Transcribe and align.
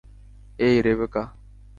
এই, 0.59 0.75
রেবেকা। 0.81 1.23